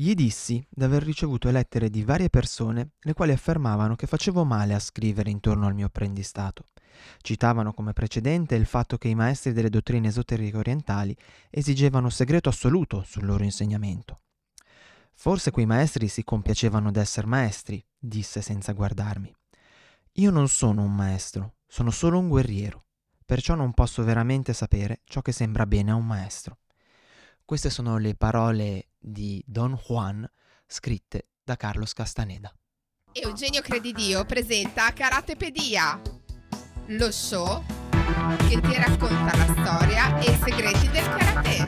[0.00, 4.78] Gli dissi d'aver ricevuto lettere di varie persone le quali affermavano che facevo male a
[4.78, 6.66] scrivere intorno al mio apprendistato.
[7.20, 11.16] Citavano come precedente il fatto che i maestri delle dottrine esoteriche orientali
[11.50, 14.20] esigevano segreto assoluto sul loro insegnamento.
[15.14, 19.34] Forse quei maestri si compiacevano d'essere maestri, disse senza guardarmi.
[20.12, 22.84] Io non sono un maestro, sono solo un guerriero,
[23.26, 26.58] perciò non posso veramente sapere ciò che sembra bene a un maestro.
[27.48, 30.30] Queste sono le parole di Don Juan
[30.66, 32.54] scritte da Carlos Castaneda.
[33.10, 35.98] Eugenio Credidio presenta Karatepedia,
[36.88, 37.64] lo show
[38.50, 41.64] che ti racconta la storia e i segreti del karate.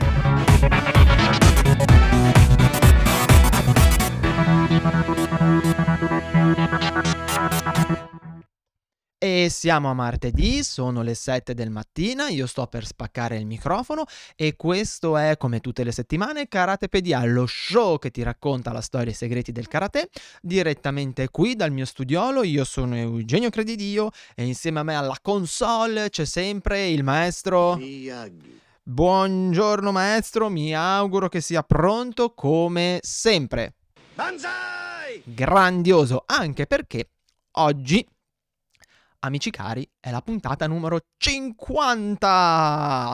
[9.23, 14.05] E siamo a martedì, sono le 7 del mattino, io sto per spaccare il microfono
[14.35, 19.09] e questo è, come tutte le settimane, Karatepedia, lo show che ti racconta la storia
[19.09, 20.09] e i segreti del karate,
[20.41, 26.09] direttamente qui dal mio studiolo, io sono Eugenio Credidio e insieme a me alla console
[26.09, 27.75] c'è sempre il maestro...
[27.75, 28.59] Miyagi.
[28.81, 33.75] Buongiorno maestro, mi auguro che sia pronto come sempre.
[34.15, 35.21] Banzai!
[35.25, 37.11] Grandioso, anche perché
[37.51, 38.03] oggi
[39.21, 42.27] amici cari, è la puntata numero 50.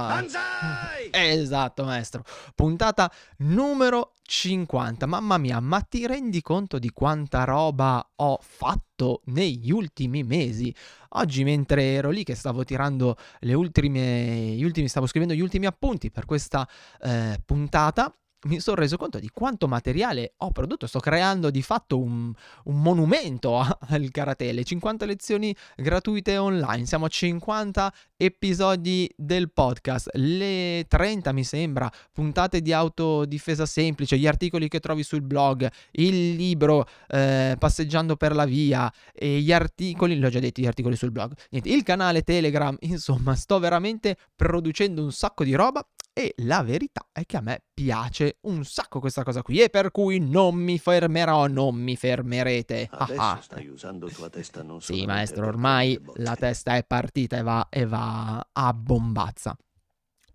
[0.08, 0.96] Banzai!
[1.18, 2.24] Esatto, maestro.
[2.54, 5.06] Puntata numero 50.
[5.06, 10.74] Mamma mia, ma ti rendi conto di quanta roba ho fatto negli ultimi mesi?
[11.10, 15.66] Oggi mentre ero lì che stavo tirando le ultime, gli ultimi, stavo scrivendo gli ultimi
[15.66, 16.68] appunti per questa
[17.02, 18.14] eh, puntata,
[18.44, 20.86] mi sono reso conto di quanto materiale ho prodotto.
[20.86, 22.32] Sto creando di fatto un,
[22.66, 24.52] un monumento al karate.
[24.52, 26.86] Le 50 lezioni gratuite online.
[26.86, 30.10] Siamo a 50 episodi del podcast.
[30.14, 36.36] Le 30, mi sembra, puntate di autodifesa semplice, gli articoli che trovi sul blog, il
[36.36, 41.12] libro eh, Passeggiando per la via e gli articoli, l'ho già detto, gli articoli sul
[41.12, 41.34] blog.
[41.50, 45.86] Niente, il canale Telegram, insomma, sto veramente producendo un sacco di roba
[46.18, 49.92] e la verità è che a me piace un sacco questa cosa qui e per
[49.92, 52.88] cui non mi fermerò, non mi fermerete.
[52.90, 57.44] Adesso ah, stai usando tua testa non Sì, maestro, ormai la testa è partita e
[57.44, 59.56] va, e va a bombazza.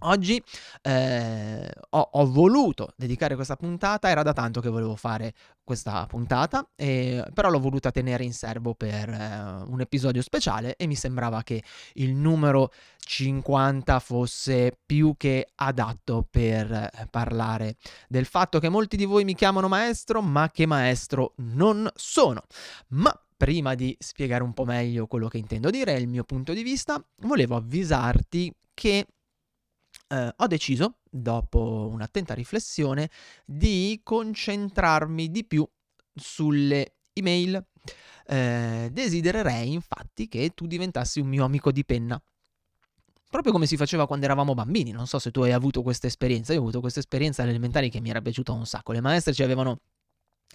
[0.05, 0.43] Oggi
[0.83, 5.33] eh, ho, ho, voluto dedicare questa puntata, era da tanto che volevo fare
[5.63, 10.87] questa puntata, eh, però l'ho voluta tenere in serbo per eh, un episodio speciale e
[10.87, 11.63] mi sembrava che
[11.95, 17.77] il numero 50 fosse più che adatto per eh, parlare
[18.09, 22.43] del fatto che molti di voi mi chiamano maestro, ma che maestro non sono.
[22.89, 26.53] Ma prima di spiegare un po' meglio quello che intendo dire e il mio punto
[26.53, 29.07] di vista, volevo avvisarti che
[30.13, 33.09] eh, ho deciso, dopo un'attenta riflessione,
[33.47, 35.67] di concentrarmi di più
[36.15, 37.65] sulle email.
[38.27, 42.23] Eh, desidererei infatti che tu diventassi un mio amico di penna.
[43.31, 46.53] Proprio come si faceva quando eravamo bambini, non so se tu hai avuto questa esperienza,
[46.53, 48.93] io ho avuto questa esperienza alle elementari che mi era piaciuta un sacco.
[48.93, 49.81] Le maestre ci avevano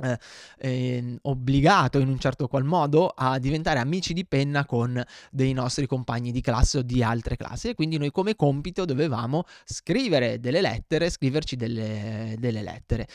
[0.02, 0.18] eh,
[0.60, 5.88] eh, obbligato in un certo qual modo a diventare amici di penna con dei nostri
[5.88, 7.70] compagni di classe o di altre classi.
[7.70, 13.08] E quindi noi come compito dovevamo scrivere delle lettere, scriverci delle, delle lettere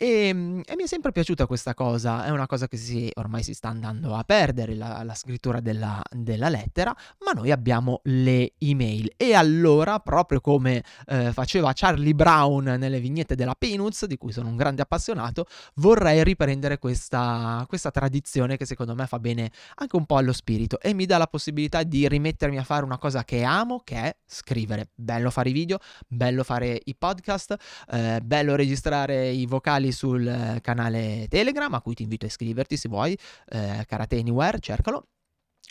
[0.00, 3.42] e, ehm, e, mi è sempre piaciuta questa cosa, è una cosa che si, ormai
[3.42, 6.94] si sta andando a perdere, la, la scrittura della, della, lettera,
[7.24, 9.12] ma noi abbiamo le email.
[9.16, 14.48] E allora, proprio come eh, faceva Charlie Brown nelle vignette della Peanuts, di cui sono
[14.48, 20.06] un grande appassionato, vorrei riprendere questa, questa tradizione che secondo me fa bene anche un
[20.06, 23.42] po' allo spirito e mi dà la possibilità di rimettermi a fare una cosa che
[23.42, 24.90] amo, che è scrivere.
[24.94, 27.56] Bello fare i video, bello fare i podcast,
[27.90, 32.76] eh, bello registrare i vocali canali sul canale Telegram a cui ti invito a iscriverti
[32.76, 33.18] se vuoi,
[33.48, 35.08] eh, Karate Anywhere, cercalo.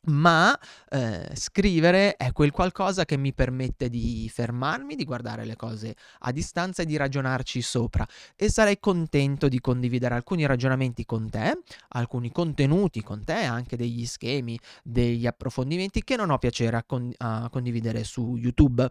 [0.10, 0.58] Ma
[0.90, 6.32] eh, scrivere è quel qualcosa che mi permette di fermarmi, di guardare le cose a
[6.32, 8.08] distanza e di ragionarci sopra.
[8.36, 14.06] E sarei contento di condividere alcuni ragionamenti con te, alcuni contenuti con te, anche degli
[14.06, 18.88] schemi, degli approfondimenti che non ho piacere a, con- a condividere su YouTube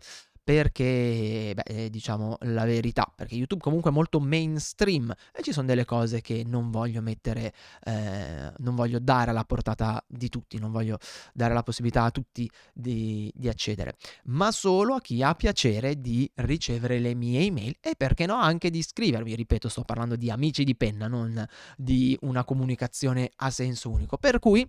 [0.47, 5.85] perché, beh, diciamo la verità, perché YouTube comunque è molto mainstream e ci sono delle
[5.85, 7.53] cose che non voglio mettere,
[7.83, 10.99] eh, non voglio dare alla portata di tutti, non voglio
[11.35, 13.97] dare la possibilità a tutti di, di accedere,
[14.27, 18.71] ma solo a chi ha piacere di ricevere le mie email e perché no anche
[18.71, 21.45] di iscrivermi, ripeto, sto parlando di amici di penna, non
[21.77, 24.65] di una comunicazione a senso unico, per cui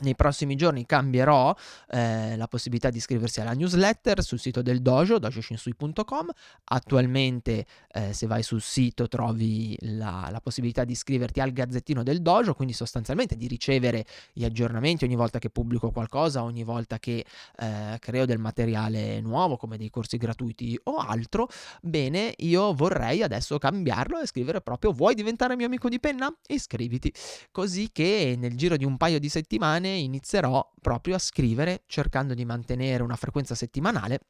[0.00, 1.54] nei prossimi giorni cambierò
[1.88, 6.28] eh, la possibilità di iscriversi alla newsletter sul sito del dojo, dojoshinsui.com.
[6.64, 12.22] Attualmente, eh, se vai sul sito, trovi la, la, possibilità di iscriverti al gazzettino del
[12.22, 17.24] dojo, quindi sostanzialmente di ricevere gli aggiornamenti ogni volta che pubblico qualcosa, ogni volta che
[17.58, 21.48] eh, creo del materiale nuovo, come dei corsi gratuiti o altro.
[21.82, 26.32] Bene, io vorrei adesso cambiarlo e scrivere proprio: vuoi diventare mio amico di penna?
[26.48, 27.12] Iscriviti,
[27.50, 32.44] così che nel giro di un paio di settimane inizierò proprio a scrivere cercando di
[32.44, 34.20] mantenere una frequenza settimanale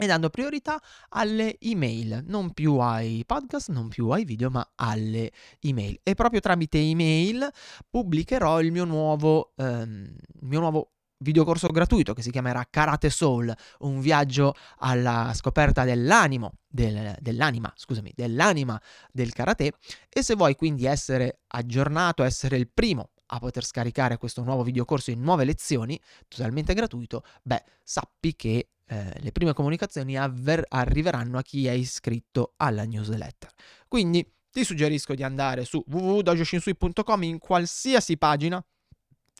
[0.00, 5.30] e dando priorità alle email, non più ai podcast, non più ai video, ma alle
[5.60, 6.00] email.
[6.02, 7.46] E proprio tramite email
[7.88, 13.54] pubblicherò il mio nuovo, ehm, il mio nuovo videocorso gratuito che si chiamerà Karate Soul,
[13.80, 18.80] un viaggio alla scoperta dell'animo, del, dell'anima, scusami, dell'anima
[19.12, 19.74] del karate.
[20.08, 25.10] E se vuoi quindi essere aggiornato, essere il primo a poter scaricare questo nuovo videocorso
[25.10, 31.42] in nuove lezioni, totalmente gratuito, beh, sappi che eh, le prime comunicazioni avver- arriveranno a
[31.42, 33.50] chi è iscritto alla newsletter.
[33.86, 38.64] Quindi ti suggerisco di andare su www.dojoshinsui.com in qualsiasi pagina,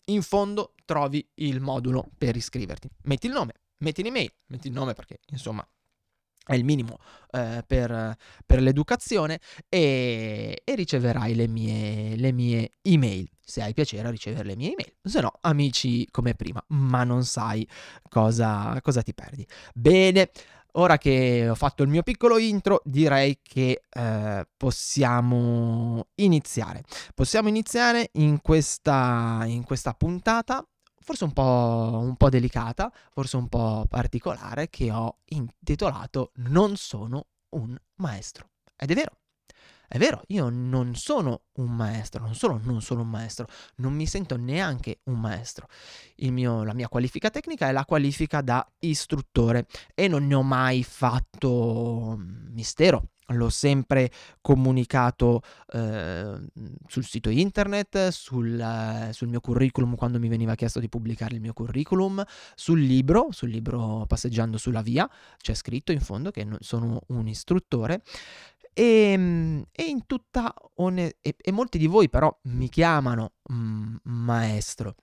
[0.06, 2.88] in fondo trovi il modulo per iscriverti.
[3.02, 5.66] Metti il nome, metti l'email, metti il nome perché insomma
[6.50, 6.98] è il minimo
[7.30, 9.38] eh, per, per, l'educazione
[9.68, 13.30] e, e riceverai le mie, le mie, email.
[13.40, 17.24] Se hai piacere a ricevere le mie email, se no amici come prima, ma non
[17.24, 17.66] sai
[18.08, 19.46] cosa, cosa ti perdi.
[19.72, 20.30] Bene,
[20.72, 26.82] ora che ho fatto il mio piccolo intro, direi che eh, possiamo iniziare.
[27.14, 30.64] Possiamo iniziare in questa, in questa puntata
[31.02, 37.26] forse un po', un po' delicata, forse un po' particolare, che ho intitolato Non sono
[37.50, 38.50] un maestro.
[38.76, 39.19] Ed è vero,
[39.92, 43.48] è vero, io non sono un maestro, non solo non sono un maestro,
[43.78, 45.66] non mi sento neanche un maestro.
[46.18, 50.84] Mio, la mia qualifica tecnica è la qualifica da istruttore e non ne ho mai
[50.84, 52.16] fatto
[52.52, 54.10] mistero l'ho sempre
[54.40, 55.42] comunicato
[55.72, 56.38] eh,
[56.86, 61.52] sul sito internet, sul, sul, mio curriculum quando mi veniva chiesto di pubblicare il mio
[61.52, 67.28] curriculum, sul libro, sul libro Passeggiando sulla via, c'è scritto in fondo che sono un
[67.28, 68.02] istruttore.
[68.72, 68.82] E,
[69.12, 74.94] ehm, e in tutta one- e, e, molti di voi però mi chiamano mm, maestro.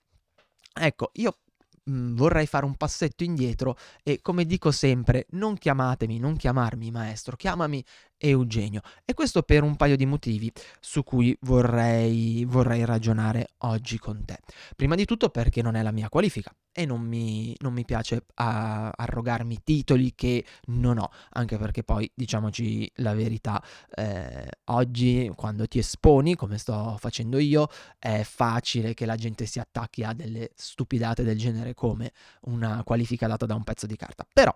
[0.73, 1.39] Ecco, io
[1.85, 7.35] mh, vorrei fare un passetto indietro e come dico sempre, non chiamatemi, non chiamarmi maestro,
[7.35, 7.83] chiamami
[8.17, 8.81] Eugenio.
[9.05, 14.39] E questo per un paio di motivi su cui vorrei, vorrei ragionare oggi con te.
[14.75, 18.24] Prima di tutto perché non è la mia qualifica e non mi, non mi piace
[18.35, 23.59] a, arrogarmi titoli che non ho, anche perché poi diciamoci la verità,
[23.95, 29.57] eh, oggi quando ti esponi, come sto facendo io, è facile che la gente si
[29.57, 34.27] attacchi a delle stupidate del genere come una qualifica data da un pezzo di carta.
[34.31, 34.56] Però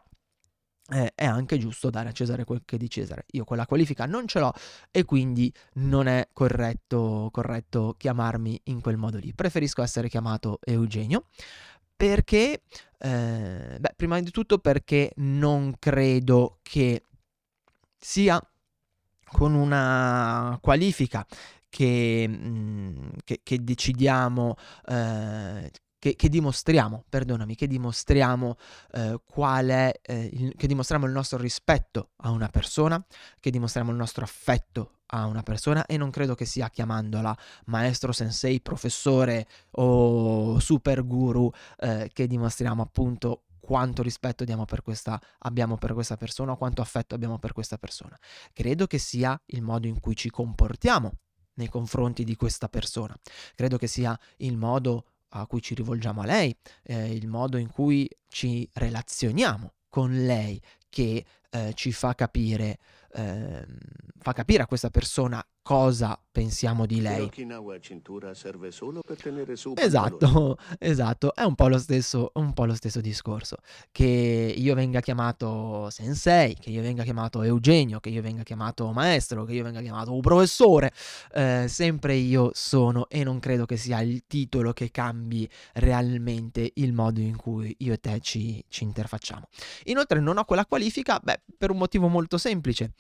[0.91, 3.25] eh, è anche giusto dare a Cesare quel che di Cesare.
[3.31, 4.53] Io quella qualifica non ce l'ho
[4.91, 9.33] e quindi non è corretto, corretto chiamarmi in quel modo lì.
[9.33, 11.25] Preferisco essere chiamato Eugenio
[12.01, 12.63] perché,
[12.97, 17.05] eh, beh, prima di tutto perché non credo che
[17.95, 18.41] sia
[19.23, 21.23] con una qualifica
[21.69, 24.55] che, mh, mm, che, che decidiamo,
[24.87, 28.55] eh, che, che, dimostriamo, perdonami, che dimostriamo
[28.93, 33.05] eh, qual è, eh, il, che dimostriamo il nostro rispetto a una persona,
[33.39, 37.35] che dimostriamo il nostro affetto a una persona e non credo che sia chiamandola
[37.65, 45.77] maestro, sensei, professore o super guru eh, che dimostriamo appunto quanto rispetto per questa, abbiamo
[45.77, 48.17] per questa persona quanto affetto abbiamo per questa persona.
[48.51, 51.11] Credo che sia il modo in cui ci comportiamo
[51.53, 53.15] nei confronti di questa persona.
[53.55, 57.69] Credo che sia il modo a cui ci rivolgiamo a lei, eh, il modo in
[57.69, 62.79] cui ci relazioniamo con lei che eh, ci fa capire,
[63.13, 63.65] eh,
[64.19, 67.29] fa capire a questa persona cosa pensiamo di lei.
[69.81, 73.57] Esatto, esatto, è un po, lo stesso, un po' lo stesso discorso.
[73.91, 79.43] Che io venga chiamato sensei, che io venga chiamato Eugenio, che io venga chiamato maestro,
[79.43, 80.91] che io venga chiamato professore,
[81.33, 86.93] eh, sempre io sono e non credo che sia il titolo che cambi realmente il
[86.93, 89.47] modo in cui io e te ci, ci interfacciamo.
[89.85, 92.93] Inoltre non ho quella qualifica, beh, per un motivo molto semplice,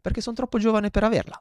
[0.00, 1.40] perché sono troppo giovane per averla.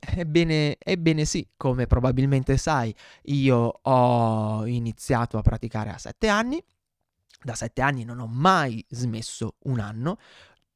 [0.00, 2.94] Ebbene, ebbene sì, come probabilmente sai,
[3.24, 6.62] io ho iniziato a praticare a sette anni.
[7.44, 10.18] Da sette anni non ho mai smesso un anno.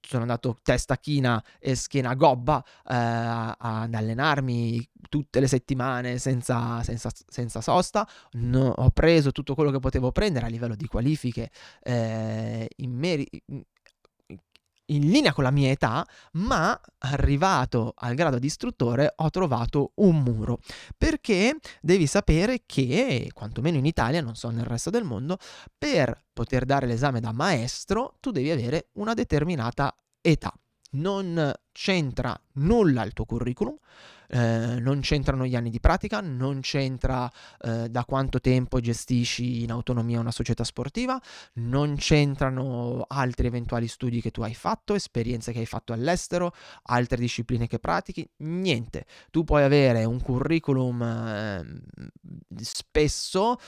[0.00, 7.10] sono andato testa china e schiena gobba eh, ad allenarmi tutte le settimane senza, senza,
[7.28, 11.50] senza sosta, no, ho preso tutto quello che potevo prendere a livello di qualifiche
[11.82, 13.28] eh, in, meri-
[14.86, 20.22] in linea con la mia età, ma arrivato al grado di istruttore ho trovato un
[20.22, 20.60] muro.
[20.96, 25.38] Perché devi sapere che, quantomeno in Italia, non so nel resto del mondo,
[25.76, 30.52] per poter dare l'esame da maestro tu devi avere una determinata età.
[30.96, 33.76] Non c'entra nulla il tuo curriculum,
[34.28, 39.70] eh, non c'entrano gli anni di pratica, non c'entra eh, da quanto tempo gestisci in
[39.70, 41.20] autonomia una società sportiva,
[41.54, 46.52] non c'entrano altri eventuali studi che tu hai fatto, esperienze che hai fatto all'estero,
[46.84, 49.06] altre discipline che pratichi, niente.
[49.30, 51.64] Tu puoi avere un curriculum eh,
[52.60, 53.58] spesso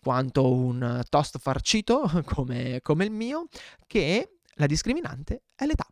[0.00, 3.46] quanto un toast farcito come, come il mio,
[3.86, 5.86] che la discriminante è l'età.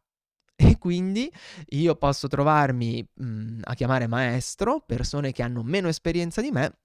[0.78, 1.30] Quindi
[1.70, 6.78] io posso trovarmi mh, mhmm, a chiamare maestro persone che hanno meno esperienza di me,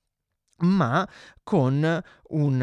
[0.64, 1.08] ma
[1.44, 2.62] con un,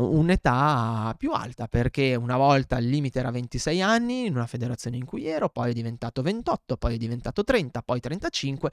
[0.00, 5.04] un'età più alta, perché una volta il limite era 26 anni in una federazione in
[5.04, 8.70] cui ero, poi è diventato 28, poi è diventato 30, poi 35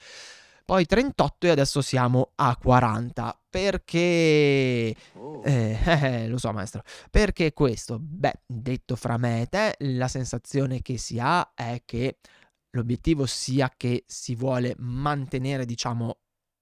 [0.66, 3.40] poi 38 e adesso siamo a 40.
[3.50, 4.96] Perché...
[5.14, 5.44] Oh.
[5.46, 6.82] Eh, eh, lo so maestro.
[7.12, 8.00] Perché questo?
[8.02, 12.18] Beh, detto fra me e te, la sensazione che si ha è che
[12.72, 16.18] l'obiettivo sia che si vuole mantenere, diciamo,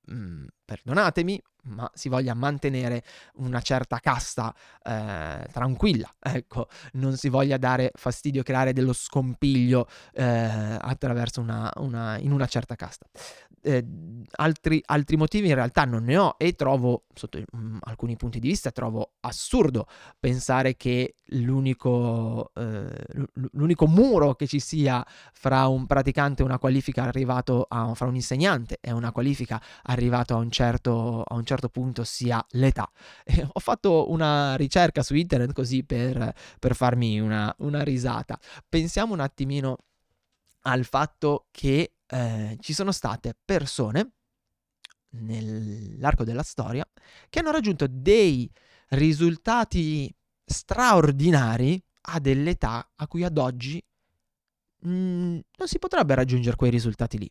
[0.07, 3.03] mh, mm, perdonatemi, ma si voglia mantenere
[3.36, 10.24] una certa casta eh, tranquilla, ecco, non si voglia dare fastidio, creare dello scompiglio eh,
[10.24, 13.07] attraverso una, una, in una certa casta.
[13.65, 13.86] Eh,
[14.36, 18.39] altri, altri, motivi in realtà non ne ho e trovo, sotto mh, mm, alcuni punti
[18.39, 19.88] di vista, trovo assurdo
[20.20, 23.15] pensare che l'unico, eh,
[23.51, 28.15] l'unico muro che ci sia fra un praticante e una qualifica arrivato a, fra un
[28.15, 32.89] insegnante e una qualifica arrivato a un certo, a un certo punto sia l'età.
[33.25, 38.38] E ho fatto una ricerca su internet così per, per farmi una, una risata.
[38.67, 39.77] Pensiamo un attimino
[40.63, 44.12] al fatto che eh, ci sono state persone
[45.15, 46.86] nell'arco della storia
[47.29, 48.50] che hanno raggiunto dei
[48.89, 50.13] risultati
[50.46, 53.84] straordinari a delle età a cui ad oggi
[54.86, 57.29] mm, non si potrebbe raggiungere quei risultati lì.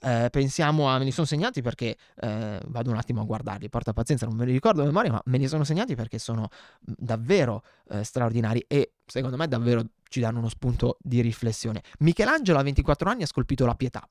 [0.00, 3.92] Eh, pensiamo a, me li sono segnati perché eh, vado un attimo a guardarli, porta
[3.92, 6.94] pazienza, non me li ricordo a memoria, ma me li sono segnati perché sono mm,
[6.96, 11.82] davvero eh, straordinari e secondo me davvero ci danno uno spunto di riflessione.
[11.98, 14.08] Michelangelo a 24 anni ha scolpito la pietà.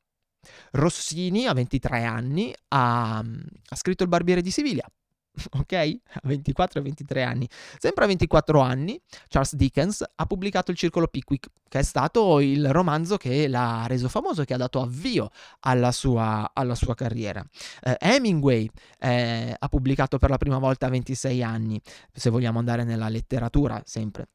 [0.72, 4.88] Rossini a 23 anni ha, ha scritto il Barbiere di Siviglia.
[5.60, 5.74] ok?
[5.74, 7.50] A 24 e 23 anni.
[7.78, 12.72] Sempre a 24 anni, Charles Dickens ha pubblicato Il Circolo Pickwick, che è stato il
[12.72, 15.30] romanzo che l'ha reso famoso e che ha dato avvio
[15.62, 17.44] alla sua, alla sua carriera.
[17.82, 18.70] Eh, Hemingway
[19.00, 21.82] eh, ha pubblicato per la prima volta a 26 anni,
[22.12, 24.28] se vogliamo andare nella letteratura, sempre.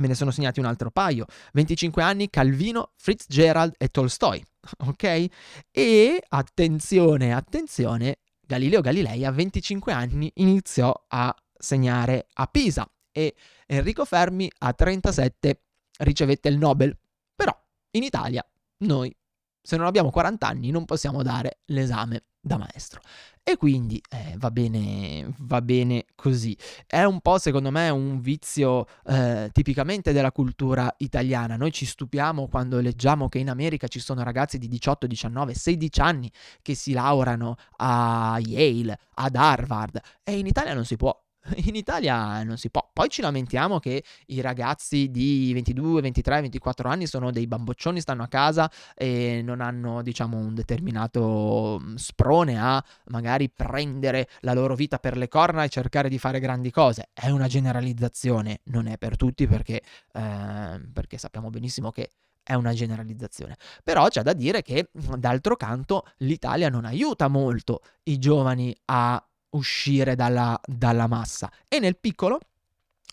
[0.00, 1.26] Me ne sono segnati un altro paio.
[1.52, 4.44] 25 anni, Calvino, Fitzgerald e Tolstoi.
[4.86, 5.26] Ok?
[5.72, 13.34] E attenzione, attenzione, Galileo Galilei a 25 anni iniziò a segnare a Pisa e
[13.66, 15.62] Enrico Fermi a 37
[15.98, 16.96] ricevette il Nobel.
[17.34, 17.56] Però
[17.92, 18.44] in Italia
[18.78, 19.14] noi
[19.62, 23.00] se non abbiamo 40 anni non possiamo dare l'esame da maestro.
[23.44, 26.56] E quindi eh, va, bene, va bene così.
[26.86, 31.56] È un po', secondo me, un vizio eh, tipicamente della cultura italiana.
[31.56, 36.00] Noi ci stupiamo quando leggiamo che in America ci sono ragazzi di 18, 19, 16
[36.00, 36.30] anni
[36.62, 41.16] che si laureano a Yale, ad Harvard, e in Italia non si può.
[41.66, 42.88] In Italia non si può.
[42.92, 48.22] Poi ci lamentiamo che i ragazzi di 22, 23, 24 anni sono dei bamboccioni, stanno
[48.22, 54.74] a casa e non hanno, diciamo, un determinato mm, sprone a magari prendere la loro
[54.74, 57.08] vita per le corna e cercare di fare grandi cose.
[57.12, 59.82] È una generalizzazione, non è per tutti perché,
[60.12, 62.10] eh, perché sappiamo benissimo che
[62.44, 63.56] è una generalizzazione.
[63.82, 70.14] Però c'è da dire che, d'altro canto, l'Italia non aiuta molto i giovani a uscire
[70.14, 71.50] dalla, dalla massa.
[71.68, 72.38] E nel piccolo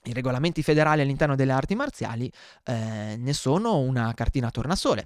[0.03, 2.31] i regolamenti federali all'interno delle arti marziali
[2.63, 5.05] eh, ne sono una cartina tornasole.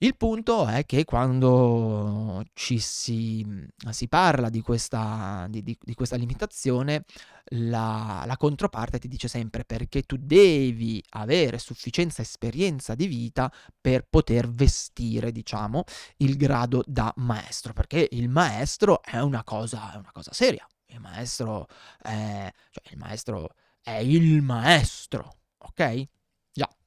[0.00, 3.44] Il punto è che quando ci si,
[3.90, 7.04] si parla di questa, di, di, di questa limitazione,
[7.52, 14.06] la, la, controparte ti dice sempre perché tu devi avere sufficienza esperienza di vita per
[14.08, 15.82] poter vestire, diciamo,
[16.18, 20.64] il grado da maestro, perché il maestro è una cosa, è una cosa seria.
[20.86, 21.66] Il maestro
[22.00, 23.52] è, cioè il maestro
[23.82, 26.06] è il maestro, ok?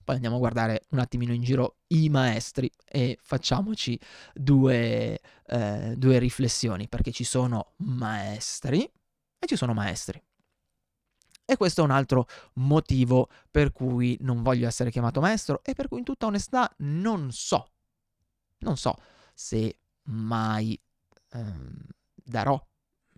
[0.04, 4.00] Poi andiamo a guardare un attimino in giro i maestri e facciamoci
[4.34, 10.22] due, eh, due riflessioni, perché ci sono maestri e ci sono maestri.
[11.46, 15.88] E questo è un altro motivo per cui non voglio essere chiamato maestro e per
[15.88, 17.72] cui in tutta onestà non so,
[18.60, 18.96] non so
[19.34, 20.80] se mai
[21.32, 22.64] ehm, darò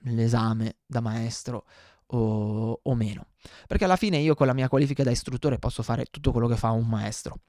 [0.06, 1.66] l'esame da maestro
[2.16, 3.28] o, o, meno.
[3.68, 6.58] Perché alla fine io con la mia qualifica da istruttore posso fare tutto quello che
[6.58, 7.40] fa un maestro.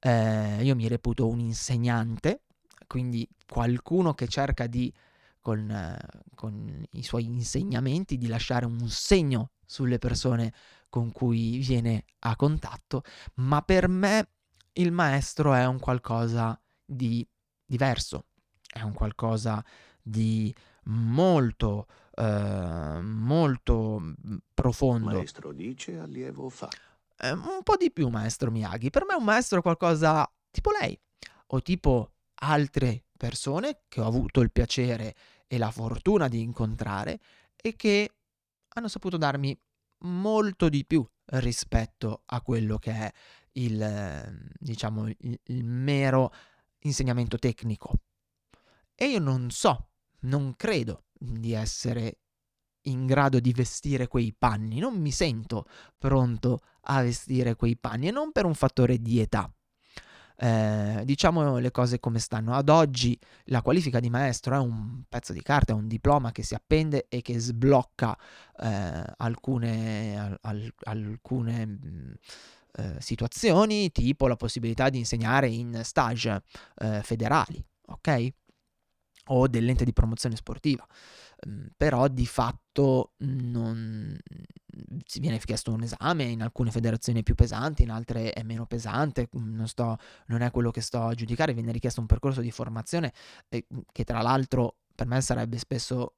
[0.00, 2.42] Eh, io mi reputo un insegnante,
[2.86, 4.92] quindi qualcuno che cerca di,
[5.40, 5.96] con,
[6.34, 10.52] con i suoi insegnamenti, di lasciare un segno sulle persone
[10.88, 13.02] con cui viene a contatto,
[13.34, 14.28] ma per me
[14.74, 17.26] il maestro è un qualcosa di
[17.66, 18.26] diverso,
[18.72, 19.62] è un qualcosa
[20.00, 21.86] di molto,
[22.18, 24.14] eh, molto
[24.52, 25.12] profondo.
[25.12, 26.68] Maestro dice, allievo fa.
[27.16, 28.90] Eh, un po' di più, maestro Miyagi.
[28.90, 30.98] Per me un maestro è qualcosa tipo lei,
[31.46, 35.14] o tipo altre persone che ho avuto il piacere
[35.46, 37.20] e la fortuna di incontrare
[37.56, 38.14] e che
[38.68, 39.56] hanno saputo darmi
[40.00, 43.12] molto di più rispetto a quello che è
[43.52, 46.32] il, diciamo, il, il mero
[46.80, 47.92] insegnamento tecnico.
[48.94, 52.18] E io non so, non credo di essere
[52.82, 55.66] in grado di vestire quei panni, non mi sento
[55.98, 59.50] pronto a vestire quei panni e non per un fattore di età.
[60.40, 62.54] Eh, diciamo le cose come stanno.
[62.54, 66.44] Ad oggi la qualifica di maestro è un pezzo di carta, è un diploma che
[66.44, 68.16] si appende e che sblocca
[68.60, 72.12] eh, alcune, al, alcune mh, mm,
[72.74, 76.42] eh, situazioni, tipo la possibilità di insegnare in stage
[76.76, 78.32] eh, federali, ok?
[79.28, 80.86] O dell'ente di promozione sportiva.
[81.76, 84.18] Però di fatto non
[85.04, 88.66] si viene chiesto un esame, in alcune federazioni è più pesante, in altre è meno
[88.66, 92.50] pesante, non, sto, non è quello che sto a giudicare, viene richiesto un percorso di
[92.50, 93.12] formazione
[93.48, 96.14] che tra l'altro per me sarebbe spesso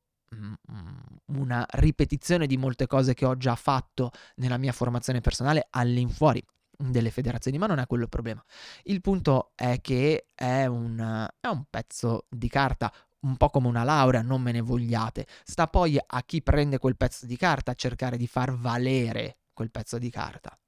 [1.26, 6.42] una ripetizione di molte cose che ho già fatto nella mia formazione personale all'infuori
[6.80, 8.42] delle federazioni, ma non è quello il problema.
[8.84, 13.84] Il punto è che è un, è un pezzo di carta un po' come una
[13.84, 15.26] laurea, non me ne vogliate.
[15.44, 19.98] Sta poi a chi prende quel pezzo di carta cercare di far valere quel pezzo
[19.98, 20.58] di carta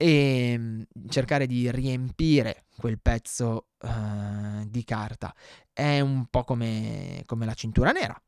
[0.00, 5.34] e ehm, cercare di riempire quel pezzo uh, di carta.
[5.72, 8.20] È un po' come, come la cintura nera.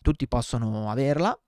[0.00, 1.38] Tutti possono averla,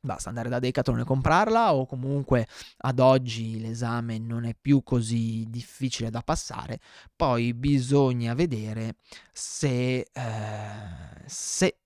[0.00, 2.46] basta andare da Decathlon e comprarla o comunque
[2.78, 6.80] ad oggi l'esame non è più così difficile da passare,
[7.14, 8.96] poi bisogna vedere
[9.32, 11.78] se, eh, se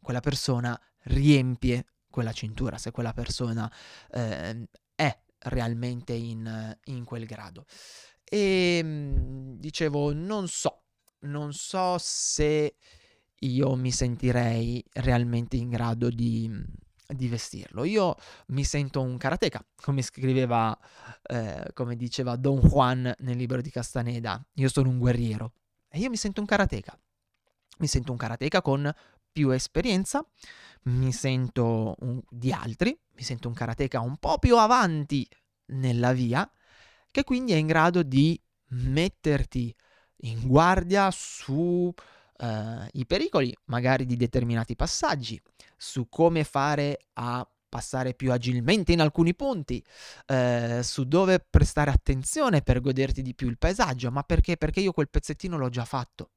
[0.00, 3.70] quella persona riempie quella cintura, se quella persona
[4.10, 7.66] eh, è realmente in, in quel grado.
[8.24, 10.84] E ehm, dicevo, non so,
[11.20, 12.76] non so se
[13.40, 16.48] io mi sentirei realmente in grado di
[17.06, 17.84] di vestirlo.
[17.84, 18.16] Io
[18.48, 20.76] mi sento un karateka, come scriveva,
[21.22, 24.44] eh, come diceva Don Juan nel libro di Castaneda.
[24.54, 25.52] Io sono un guerriero
[25.88, 26.98] e io mi sento un karateka.
[27.78, 28.92] Mi sento un karateka con
[29.32, 30.24] più esperienza,
[30.82, 35.26] mi sento un, di altri, mi sento un karateka un po' più avanti
[35.66, 36.48] nella via,
[37.10, 38.40] che quindi è in grado di
[38.74, 39.74] metterti
[40.24, 41.92] in guardia su
[42.42, 45.40] uh, i pericoli magari di determinati passaggi,
[45.76, 49.82] su come fare a passare più agilmente in alcuni punti,
[50.26, 54.58] eh, su dove prestare attenzione per goderti di più il paesaggio, ma perché?
[54.58, 56.32] Perché io quel pezzettino l'ho già fatto,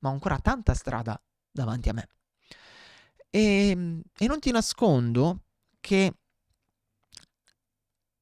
[0.00, 2.08] ma ho ancora tanta strada davanti a me.
[3.28, 5.46] E, ehm, e non ti nascondo
[5.80, 6.14] che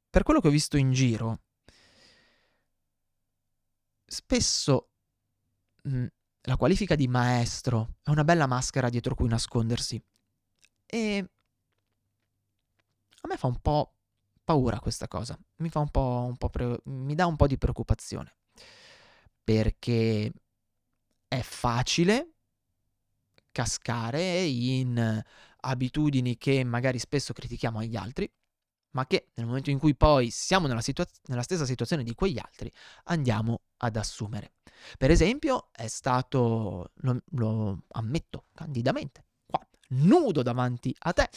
[0.09, 1.41] per quello che ho visto in giro,
[4.07, 4.89] spesso
[5.83, 6.07] mh,
[6.47, 10.01] la qualifica di maestro è una bella maschera dietro cui nascondersi.
[10.87, 11.31] E
[13.21, 13.95] a me fa un po'
[14.45, 17.59] paura questa cosa, mi, fa un po', un po pre- mi dà un po' di
[17.59, 18.37] preoccupazione,
[19.43, 20.33] perché
[21.27, 22.31] è facile
[23.51, 25.23] cascare in
[25.61, 28.31] abitudini che magari spesso critichiamo agli altri,
[28.91, 32.39] ma che nel momento in cui poi siamo nella, situa- nella stessa situazione di quegli
[32.39, 32.71] altri
[33.05, 34.53] andiamo ad assumere.
[34.99, 41.29] Per esempio, è stato, lo, lo ammetto candidamente, qua, nudo davanti a te,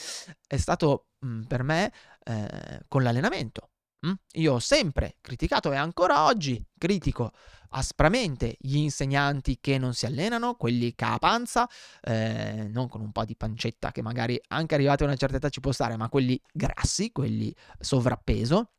[0.47, 1.91] è stato mh, mm, per me
[2.23, 3.69] eh, con l'allenamento.
[4.02, 4.10] Mh?
[4.10, 4.13] Mm?
[4.34, 7.32] Io ho sempre criticato e ancora oggi critico
[7.71, 11.69] aspramente gli insegnanti che non si allenano, quelli che ha panza,
[12.02, 15.49] eh, non con un po' di pancetta che magari anche arrivati a una certa età
[15.49, 18.71] ci può stare, ma quelli grassi, quelli sovrappeso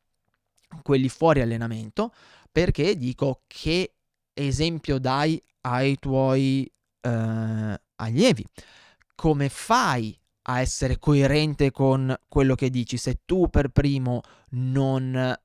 [0.82, 2.12] quelli fuori allenamento,
[2.50, 3.94] perché dico che
[4.32, 8.44] esempio dai ai tuoi eh, allievi.
[9.14, 15.36] Come fai a essere coerente con quello che dici se tu per primo non,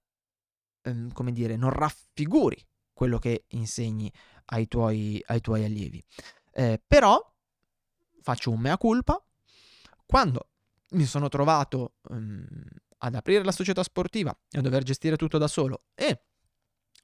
[0.82, 2.58] ehm, come dire, non raffiguri
[2.94, 4.12] quello che insegni
[4.46, 6.02] ai tuoi, ai tuoi allievi.
[6.52, 7.20] Eh, però
[8.22, 9.22] faccio un mea culpa.
[10.06, 10.50] Quando
[10.92, 12.46] mi sono trovato um,
[13.00, 16.25] ad aprire la società sportiva e a dover gestire tutto da solo e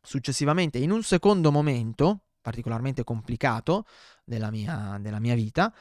[0.01, 3.85] successivamente in un secondo momento particolarmente complicato
[4.25, 5.73] della mia, della mia vita,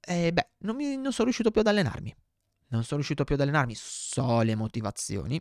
[0.00, 2.14] eh, beh, non, mi, non sono riuscito più ad allenarmi.
[2.68, 5.40] Non sono riuscito più ad allenarmi, so le motivazioni,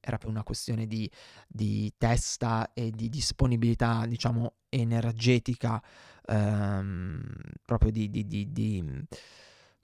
[0.00, 1.08] era per una questione di,
[1.46, 5.80] di, testa e di disponibilità, diciamo, energetica,
[6.26, 7.22] ehm,
[7.64, 9.06] proprio di, di, di,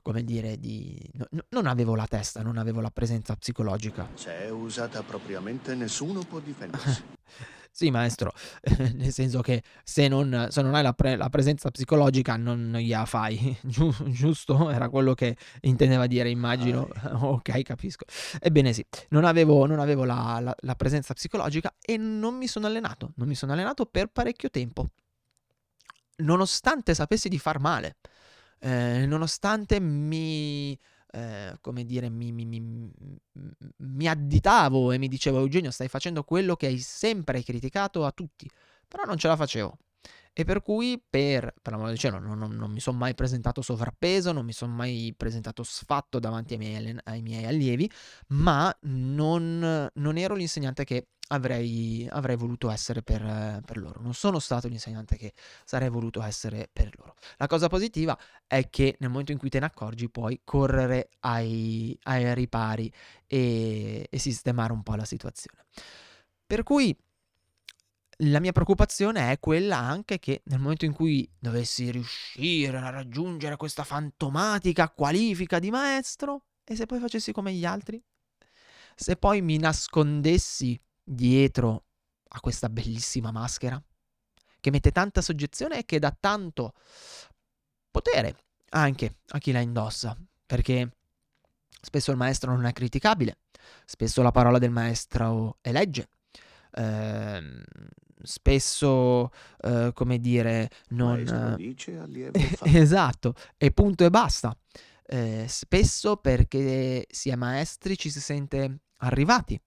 [0.03, 0.99] come dire, di...
[1.13, 4.09] No, non avevo la testa, non avevo la presenza psicologica.
[4.15, 7.03] Se è usata propriamente, nessuno può difendersi.
[7.79, 8.33] Sì, maestro,
[8.95, 13.05] nel senso che se non, se non hai la, pre- la, presenza psicologica non gliela
[13.05, 14.69] fai, Giu- giusto?
[14.69, 16.89] Era quello che intendeva dire, immagino.
[17.23, 18.05] ok, capisco.
[18.41, 22.67] Ebbene sì, non avevo, non avevo la, la, la presenza psicologica e non mi sono
[22.67, 24.89] allenato, non mi sono allenato per parecchio tempo,
[26.17, 27.99] nonostante sapessi di far male,
[28.59, 30.77] eh, nonostante mi
[31.11, 32.93] eh, come dire, mi, mi, mi,
[33.77, 38.49] mi, additavo e mi dicevo Eugenio stai facendo quello che hai sempre criticato a tutti,
[38.87, 39.79] però non ce la facevo.
[40.39, 43.61] E per cui, per, per l'amore del cielo, non, non, non mi sono mai presentato
[43.61, 47.91] sovrappeso, non mi sono mai presentato sfatto davanti ai miei, ai miei allievi,
[48.29, 54.01] ma non, non ero l'insegnante che avrei, avrei voluto essere per, per, loro.
[54.01, 55.33] Non sono stato l'insegnante che
[55.65, 57.17] sarei voluto essere per loro.
[57.39, 61.99] La cosa positiva è che nel momento in cui te ne accorgi puoi correre ai,
[62.05, 62.89] ai ripari
[63.27, 65.65] e, e sistemare un po' la situazione.
[66.47, 66.97] Per cui
[68.23, 73.57] la mia preoccupazione è quella anche che nel momento in cui dovessi riuscire a raggiungere
[73.57, 78.03] questa fantomatica qualifica di maestro, e se poi facessi come gli altri?
[78.95, 81.85] Se poi mi nascondessi dietro
[82.31, 83.81] a questa bellissima maschera
[84.61, 86.75] che mette tanta soggezione e che dà tanto
[87.91, 88.37] potere
[88.71, 90.97] anche a chi la indossa, perché
[91.81, 93.39] spesso il maestro non è criticabile,
[93.85, 96.09] spesso la parola del maestro è legge,
[96.73, 97.63] eh,
[98.23, 101.17] spesso, eh, come dire, non...
[101.57, 101.57] Dice,
[102.65, 104.57] esatto, e punto e basta.
[105.11, 109.59] Eh, spesso perché si è maestri ci si sente arrivati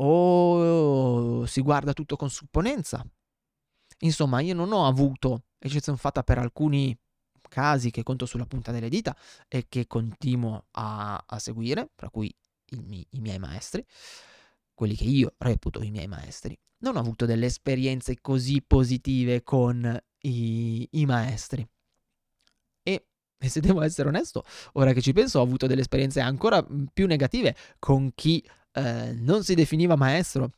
[0.00, 3.04] o si guarda tutto con supponenza.
[4.00, 6.96] Insomma, io non ho avuto, eccezione fatta per alcuni
[7.48, 9.16] casi che conto sulla punta delle dita
[9.48, 12.32] e che continuo a, a seguire, tra cui
[12.70, 13.84] i, i miei maestri,
[14.78, 20.00] quelli che io reputo i miei maestri, non ho avuto delle esperienze così positive con
[20.20, 21.68] i, i maestri.
[22.84, 26.64] E, e, se devo essere onesto, ora che ci penso, ho avuto delle esperienze ancora
[26.92, 30.52] più negative con chi eh, non si definiva maestro,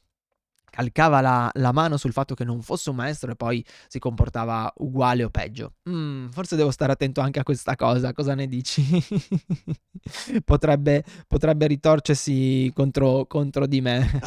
[0.70, 4.72] calcava la, la, mano sul fatto che non fosse un maestro e poi si comportava
[4.78, 5.74] uguale o peggio.
[5.88, 8.82] Mm, forse devo stare attento anche a questa cosa, cosa ne dici?
[10.44, 14.20] potrebbe, potrebbe, ritorcersi contro, contro di me.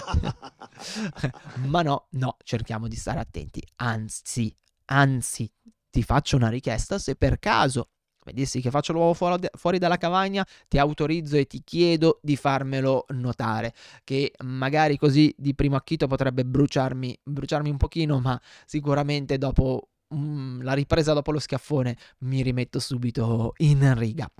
[1.65, 3.65] Ma no, no, cerchiamo di stare attenti.
[3.77, 5.51] Anzi, anzi,
[5.89, 7.92] ti faccio una richiesta se per caso
[8.23, 12.37] come dissi che faccio l'uovo fuori, fuori dalla cavagna, ti autorizzo e ti chiedo di
[12.37, 13.73] farmelo notare,
[14.05, 20.61] che magari così di primo acchito potrebbe bruciarmi, bruciarmi un pochino, ma sicuramente dopo mm,
[20.61, 24.31] la ripresa dopo lo schiaffone mi rimetto subito in riga.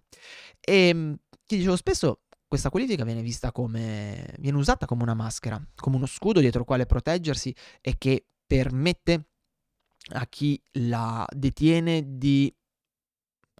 [0.61, 5.61] E ehm, ti dicevo spesso questa qualifica viene vista come viene usata come una maschera,
[5.75, 9.25] come uno scudo dietro il quale proteggersi e che permette
[10.15, 12.53] a chi la detiene di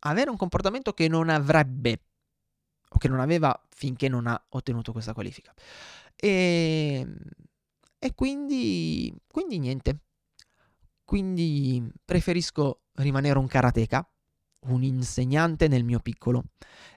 [0.06, 2.00] avere un comportamento che non avrebbe
[2.90, 5.54] o che non aveva finché non ha ottenuto questa qualifica.
[6.16, 7.08] E,
[7.98, 10.00] e quindi, quindi niente.
[11.04, 14.08] Quindi preferisco rimanere un karateka,
[14.68, 16.44] un insegnante nel mio piccolo,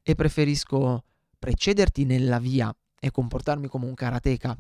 [0.03, 1.05] e preferisco
[1.39, 4.57] precederti nella via e comportarmi come un karateka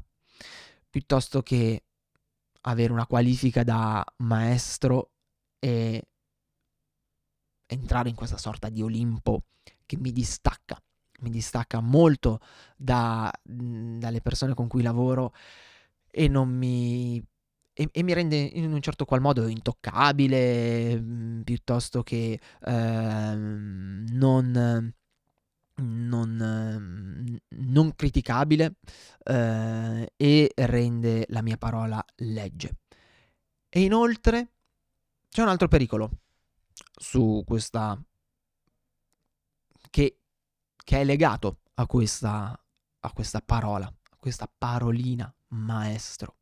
[0.90, 1.84] piuttosto che
[2.62, 5.12] avere una qualifica da maestro
[5.58, 6.02] e
[7.66, 9.44] entrare in questa sorta di Olimpo
[9.84, 10.80] che mi distacca,
[11.20, 12.40] mi distacca molto
[12.76, 15.32] da, dalle persone con cui lavoro
[16.10, 17.22] e non mi
[17.78, 20.98] e, e, mi rende in un certo qual modo intoccabile,
[21.44, 24.94] piuttosto che eh, non,
[25.74, 28.76] non, ehm, non criticabile
[29.24, 32.78] eh, e rende la mia parola legge.
[33.68, 34.52] E inoltre
[35.28, 36.10] c'è un altro pericolo
[36.96, 38.00] su questa
[39.90, 40.18] che,
[40.76, 42.58] che è legato a questa,
[43.00, 46.36] a questa parola, a questa parolina maestro.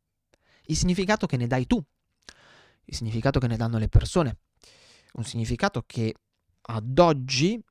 [0.65, 1.83] Il significato che ne dai tu,
[2.85, 4.37] il significato che ne danno le persone,
[5.13, 6.15] un significato che
[6.61, 7.61] ad oggi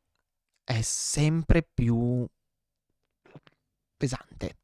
[0.63, 2.27] è sempre più
[3.97, 4.59] pesante.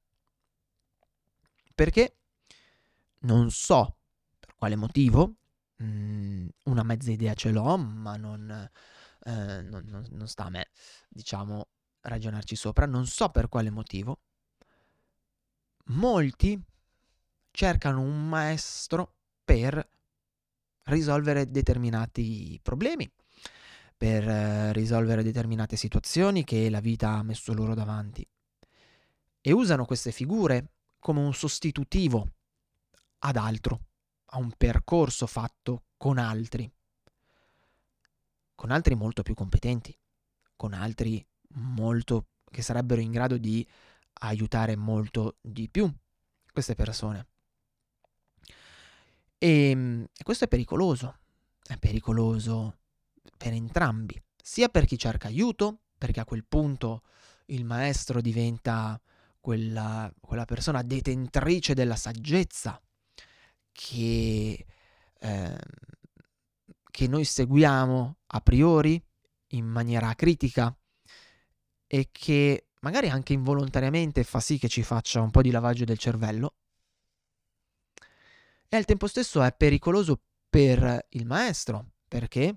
[1.74, 2.16] Perché
[3.20, 3.96] non so
[4.38, 5.34] per quale motivo,
[5.80, 8.50] mh, mm, una mezza idea ce l'ho, ma non,
[9.24, 10.68] eh, non, non, non sta a me,
[11.08, 11.68] diciamo,
[12.02, 12.86] ragionarci sopra.
[12.86, 14.20] Non so per quale motivo.
[15.86, 16.60] Molti
[17.50, 19.14] cercano un maestro
[19.44, 19.88] per
[20.84, 23.10] risolvere determinati problemi,
[23.96, 28.26] per eh, risolvere determinate situazioni che la vita ha messo loro davanti.
[29.42, 32.28] E usano queste figure come un sostitutivo
[33.20, 33.89] ad altro,
[34.32, 36.70] a un percorso fatto con altri,
[38.54, 39.96] con altri molto più competenti,
[40.56, 43.66] con altri molto che sarebbero in grado di
[44.22, 45.92] aiutare molto di più
[46.52, 47.26] queste persone.
[49.38, 49.70] E,
[50.12, 51.18] e questo è pericoloso,
[51.66, 52.78] è pericoloso
[53.36, 57.02] per entrambi, sia per chi cerca aiuto, perché a quel punto
[57.46, 59.00] il maestro diventa
[59.40, 62.80] quella, quella persona detentrice della saggezza
[63.82, 64.66] che,
[65.18, 65.58] eh,
[66.90, 69.02] che noi seguiamo a priori
[69.52, 70.76] in maniera critica
[71.86, 75.98] e che magari anche involontariamente fa sì che ci faccia un po' di lavaggio del
[75.98, 76.56] cervello.
[78.68, 82.54] E al tempo stesso è pericoloso per il maestro perché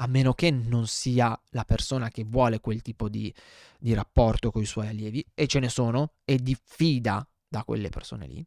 [0.00, 3.34] a meno che non sia la persona che vuole quel tipo di,
[3.80, 8.28] di rapporto con i suoi allievi, e ce ne sono, e diffida da quelle persone
[8.28, 8.46] lì,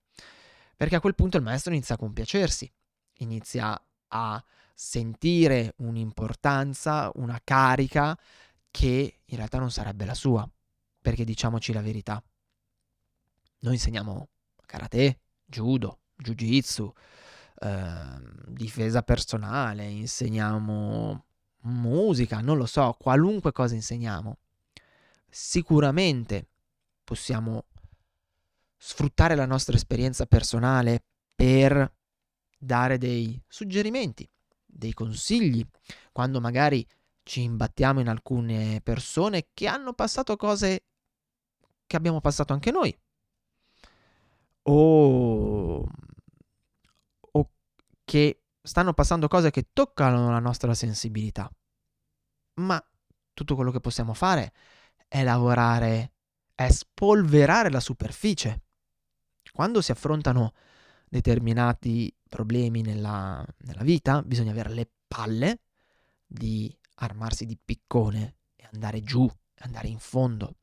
[0.81, 2.67] perché a quel punto il maestro inizia a compiacersi,
[3.17, 8.17] inizia a sentire un'importanza, una carica
[8.71, 10.49] che in realtà non sarebbe la sua,
[10.99, 12.19] perché diciamoci la verità,
[13.59, 14.29] noi insegniamo
[14.65, 16.91] karate, judo, jiu-jitsu,
[17.59, 21.25] eh, difesa personale, insegniamo
[21.59, 24.39] musica, non lo so, qualunque cosa insegniamo,
[25.29, 26.47] sicuramente
[27.03, 27.65] possiamo
[28.83, 31.03] sfruttare la nostra esperienza personale
[31.35, 31.93] per
[32.57, 34.27] dare dei suggerimenti,
[34.65, 35.63] dei consigli,
[36.11, 36.85] quando magari
[37.21, 40.85] ci imbattiamo in alcune persone che hanno passato cose
[41.85, 42.97] che abbiamo passato anche noi.
[44.63, 45.87] O,
[47.21, 47.49] o
[48.03, 51.51] che stanno passando cose che toccano la nostra sensibilità.
[52.55, 52.83] Ma
[53.31, 54.53] tutto quello che possiamo fare
[55.07, 56.13] è lavorare,
[56.55, 58.63] è spolverare la superficie.
[59.53, 60.53] Quando si affrontano
[61.09, 65.59] determinati problemi nella, nella vita, bisogna avere le palle
[66.25, 70.55] di armarsi di piccone e andare giù, andare in fondo,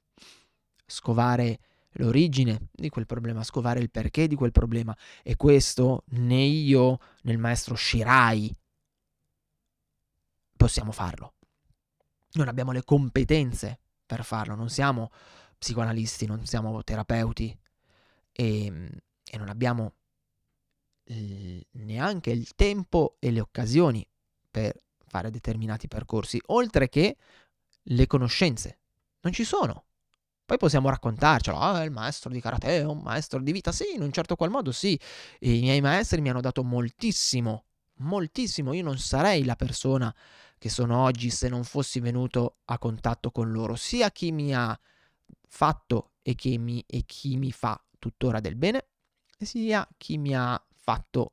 [0.87, 1.61] scovare
[1.93, 4.97] l'origine di quel problema, scovare il perché di quel problema.
[5.23, 8.55] E questo né io né il maestro Shirai
[10.57, 11.35] possiamo farlo.
[12.33, 15.11] Non abbiamo le competenze per farlo, non siamo
[15.59, 17.57] psicoanalisti, non siamo terapeuti
[18.41, 18.67] e,
[19.25, 19.95] e non abbiamo
[21.71, 24.07] neanche il tempo e le occasioni
[24.49, 27.17] per fare determinati percorsi, oltre che
[27.83, 28.79] le conoscenze.
[29.23, 29.87] Non ci sono.
[30.45, 34.03] Poi possiamo raccontarcelo, ah, il maestro di karate è un maestro di vita, sì, in
[34.03, 34.99] un certo qual modo sì.
[35.41, 37.65] I miei maestri mi hanno dato moltissimo,
[37.97, 38.73] moltissimo.
[38.73, 40.15] Io non sarei la persona
[40.59, 44.79] che sono oggi se non fossi venuto a contatto con loro, sia chi mi ha
[45.49, 48.87] fatto e mi, e chi mi fa tuttora del bene,
[49.39, 51.33] sia chi mi ha fatto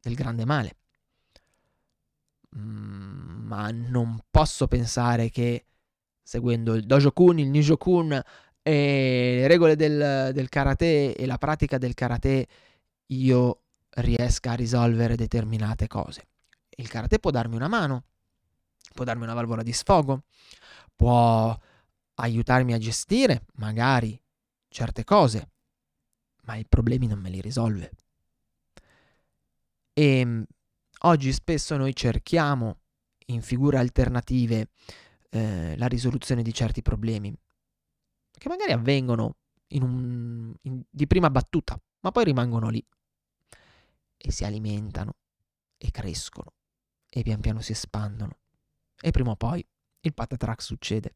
[0.00, 0.76] del grande male.
[2.56, 5.66] Mm, ma non posso pensare che
[6.22, 8.12] seguendo il Dojo Kun, il Nijo Kun
[8.62, 12.46] e le regole del, del karate e la pratica del karate
[13.06, 13.62] io
[13.96, 16.28] riesca a risolvere determinate cose.
[16.76, 18.04] Il karate può darmi una mano,
[18.94, 20.22] può darmi una valvola di sfogo,
[20.94, 21.56] può
[22.14, 24.20] aiutarmi a gestire magari
[24.68, 25.48] certe cose,
[26.50, 27.92] ma i problemi non me li risolve.
[29.92, 30.44] E ehm,
[31.02, 32.80] oggi spesso noi cerchiamo
[33.26, 34.70] in figure alternative
[35.30, 37.32] eh, la risoluzione di certi problemi,
[38.32, 39.36] che magari avvengono
[39.68, 42.84] in un, in, di prima battuta, ma poi rimangono lì
[44.16, 45.14] e si alimentano
[45.78, 46.52] e crescono
[47.08, 48.38] e pian piano si espandono
[49.00, 49.64] e prima o poi
[50.00, 51.14] il patatrack succede.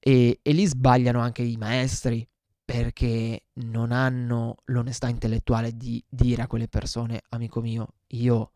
[0.00, 2.28] E, e lì sbagliano anche i maestri
[2.66, 8.52] perché non hanno l'onestà intellettuale di dire a quelle persone, amico mio, io,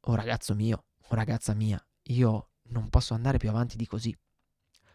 [0.00, 4.14] o ragazzo mio, o ragazza mia, io non posso andare più avanti di così.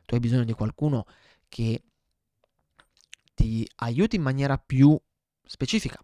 [0.05, 1.05] Tu hai bisogno di qualcuno
[1.47, 1.81] che
[3.33, 4.99] ti aiuti in maniera più
[5.45, 6.03] specifica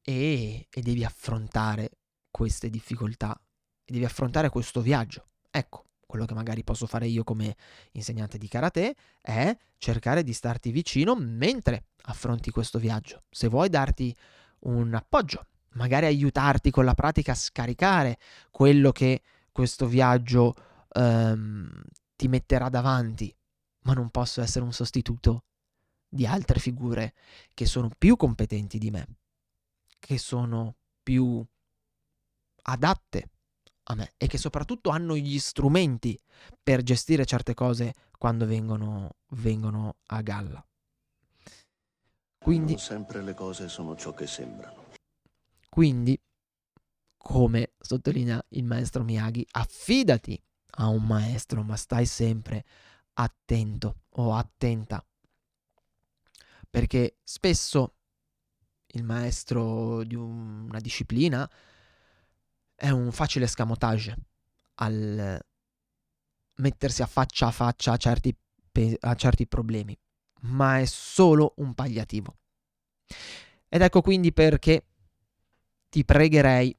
[0.00, 1.90] e, e devi affrontare
[2.30, 3.36] queste difficoltà
[3.84, 5.26] e devi affrontare questo viaggio.
[5.50, 5.83] Ecco,
[6.14, 7.56] quello che magari posso fare io come
[7.90, 13.24] insegnante di karate è cercare di starti vicino mentre affronti questo viaggio.
[13.30, 14.14] Se vuoi darti
[14.60, 18.18] un appoggio, magari aiutarti con la pratica a scaricare
[18.52, 20.54] quello che questo viaggio
[20.94, 21.68] um,
[22.14, 23.34] ti metterà davanti,
[23.80, 25.42] ma non posso essere un sostituto
[26.08, 27.12] di altre figure
[27.54, 29.16] che sono più competenti di me,
[29.98, 31.44] che sono più
[32.62, 33.30] adatte
[33.84, 36.18] a me e che soprattutto hanno gli strumenti
[36.62, 40.66] per gestire certe cose quando vengono, vengono a galla.
[42.38, 44.84] Quindi, non sempre le cose sono ciò che sembrano.
[45.68, 46.18] Quindi,
[47.16, 50.40] come sottolinea il maestro Miyagi, affidati
[50.76, 52.64] a un maestro, ma stai sempre
[53.14, 55.04] attento o attenta.
[56.68, 57.94] Perché spesso
[58.88, 61.48] il maestro di una disciplina
[62.74, 64.16] è un facile scamotage
[64.76, 65.38] al
[66.56, 68.36] mettersi a faccia a faccia a certi,
[68.70, 69.96] pe- a certi problemi,
[70.42, 72.36] ma è solo un pagliativo.
[73.68, 74.86] Ed ecco quindi perché
[75.88, 76.76] ti pregherei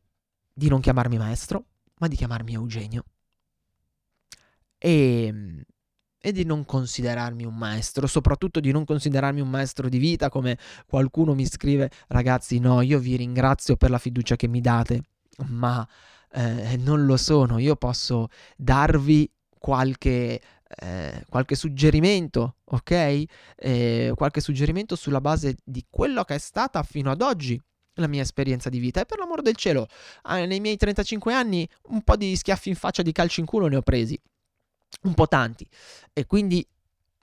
[0.53, 1.65] di non chiamarmi maestro,
[1.99, 3.03] ma di chiamarmi Eugenio.
[4.77, 5.65] E,
[6.19, 10.57] e, di non considerarmi un maestro, soprattutto di non considerarmi un maestro di vita, come
[10.85, 15.01] qualcuno mi scrive, ragazzi, no, io vi ringrazio per la fiducia che mi date,
[15.47, 15.87] ma
[16.31, 17.57] eh, non lo sono.
[17.57, 23.23] Io posso darvi qualche, eh, qualche suggerimento, ok?
[23.55, 27.59] Eh, qualche suggerimento sulla base di quello che è stata fino ad oggi
[27.95, 29.01] la mia esperienza di vita.
[29.01, 29.87] E per l'amor del cielo,
[30.27, 33.77] nei miei 35 anni un po' di schiaffi in faccia, di calci in culo ne
[33.77, 34.19] ho presi.
[35.03, 35.67] Un po' tanti.
[36.13, 36.65] E quindi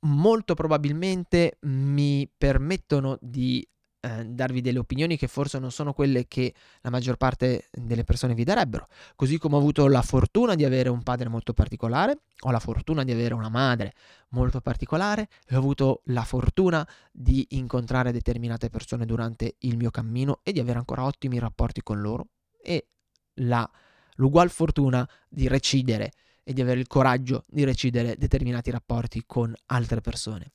[0.00, 3.66] molto probabilmente mi permettono di
[4.04, 8.34] eh, darvi delle opinioni che forse non sono quelle che la maggior parte delle persone
[8.34, 8.88] vi darebbero.
[9.14, 13.04] Così come ho avuto la fortuna di avere un padre molto particolare, ho la fortuna
[13.04, 13.94] di avere una madre
[14.30, 20.40] molto particolare e ho avuto la fortuna di incontrare determinate persone durante il mio cammino
[20.42, 22.26] e di avere ancora ottimi rapporti con loro
[22.60, 22.88] e
[23.34, 23.70] la,
[24.16, 26.10] l'ugual fortuna di recidere
[26.42, 30.50] e di avere il coraggio di recidere determinati rapporti con altre persone.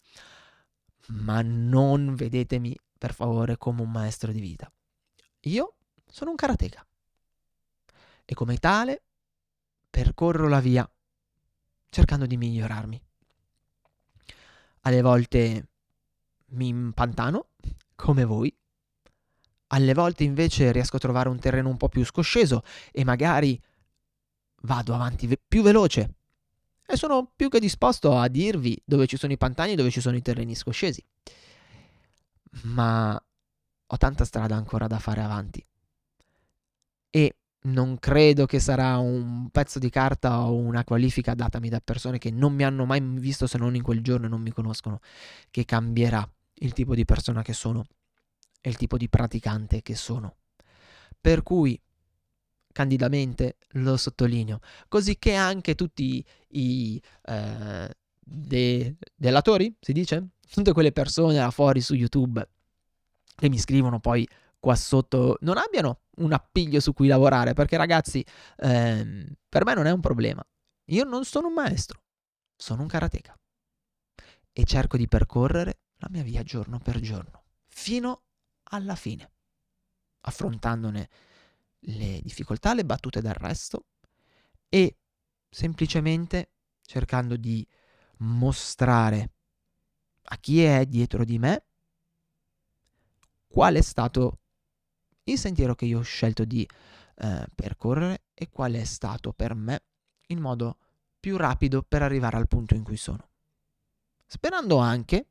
[1.08, 4.72] Ma non vedetemi per favore, come un maestro di vita.
[5.42, 5.76] Io
[6.10, 6.86] sono un karateka
[8.26, 9.04] e come tale
[9.90, 10.90] percorro la via
[11.90, 13.02] cercando di migliorarmi.
[14.82, 15.68] Alle volte
[16.48, 17.50] mi impantano,
[17.96, 18.56] come voi,
[19.68, 23.62] alle volte invece riesco a trovare un terreno un po' più scosceso e magari
[24.62, 26.16] vado avanti ve- più veloce.
[26.86, 30.00] E sono più che disposto a dirvi dove ci sono i pantani e dove ci
[30.00, 31.04] sono i terreni scoscesi
[32.64, 33.22] ma
[33.90, 35.66] ho tanta strada ancora da fare avanti.
[37.10, 37.36] E
[37.68, 42.32] non credo che sarà un pezzo di carta o una qualifica datami da persone che
[42.32, 45.00] non mi hanno mai visto se non in quel giorno e non mi conoscono,
[45.50, 46.28] che cambierà
[46.60, 47.86] il tipo di persona che sono
[48.62, 50.38] e il tipo di praticante che sono.
[51.20, 51.80] Per cui,
[52.72, 57.96] candidamente, lo sottolineo, così che anche tutti i eh,
[58.28, 60.28] de- delatori, si dice?
[60.50, 62.48] Tutte quelle persone là fuori su YouTube
[63.36, 64.28] che mi scrivono poi
[64.60, 68.26] qua sotto non abbiano un appiglio su cui lavorare, perché ragazzi,
[68.58, 70.46] ehm, per me non è un problema.
[70.86, 72.02] Io non sono un maestro,
[72.56, 73.38] sono un karateka
[74.52, 78.24] e cerco di percorrere la mia via giorno per giorno, fino
[78.70, 79.32] alla fine,
[80.22, 81.10] affrontandone
[81.82, 83.86] le difficoltà, le battute d'arresto
[84.68, 84.98] e
[85.50, 87.66] semplicemente cercando di
[88.20, 89.32] mostrare
[90.30, 91.64] a chi è dietro di me
[93.48, 94.40] qual è stato
[95.24, 96.68] il sentiero che io ho scelto di
[97.16, 99.82] eh, percorrere e qual è stato per me
[100.28, 100.78] il modo
[101.20, 103.30] più rapido per arrivare al punto in cui sono.
[104.26, 105.26] Sperando anche,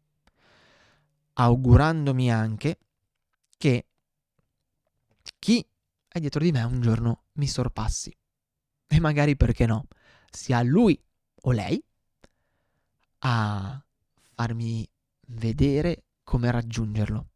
[1.34, 2.78] augurandomi anche,
[3.56, 3.86] che
[5.38, 5.66] chi
[6.08, 8.14] è dietro di me un giorno mi sorpassi.
[8.88, 9.86] E magari perché no,
[10.30, 11.00] sia lui
[11.42, 11.82] o lei
[13.28, 13.82] a
[14.34, 14.88] farmi
[15.28, 17.26] vedere come raggiungerlo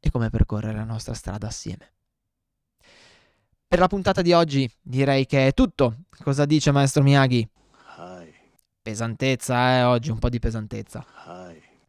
[0.00, 1.92] e come percorrere la nostra strada assieme.
[3.68, 5.98] Per la puntata di oggi direi che è tutto.
[6.22, 7.48] Cosa dice maestro Miyagi?
[8.82, 11.04] pesantezza, eh, oggi un po' di pesantezza.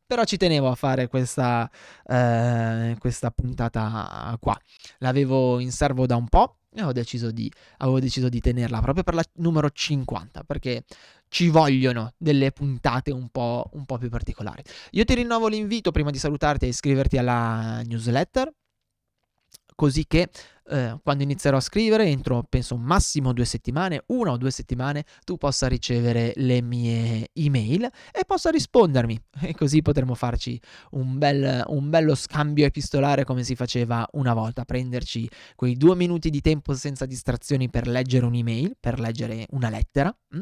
[0.06, 1.70] Però ci tenevo a fare questa,
[2.06, 4.56] eh, questa puntata qua.
[5.00, 9.04] L'avevo in serbo da un po' e ho deciso di, avevo deciso di tenerla proprio
[9.04, 10.84] per la numero 50 perché
[11.34, 14.62] ci vogliono delle puntate un po', un po' più particolari.
[14.92, 18.54] Io ti rinnovo l'invito prima di salutarti a iscriverti alla newsletter
[19.74, 20.30] così che
[20.70, 25.38] eh, quando inizierò a scrivere, entro penso massimo due settimane, una o due settimane, tu
[25.38, 29.20] possa ricevere le mie email e possa rispondermi.
[29.42, 30.60] E così potremo farci
[30.92, 36.30] un, bel, un bello scambio epistolare come si faceva una volta, prenderci quei due minuti
[36.30, 40.16] di tempo senza distrazioni per leggere un'email, per leggere una lettera?
[40.36, 40.42] Mm?